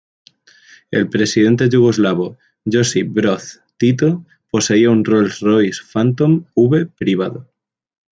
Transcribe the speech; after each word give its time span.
El 0.89 1.09
presidente 1.09 1.69
yugoslavo 1.69 2.39
Josip 2.65 3.07
Broz 3.13 3.61
Tito 3.77 4.25
poseía 4.49 4.89
un 4.89 5.05
Rolls-Royce 5.05 5.83
Phantom 5.93 6.43
V 6.55 6.87
privado. 6.97 7.51